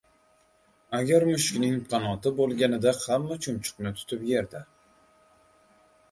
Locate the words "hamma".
3.01-3.37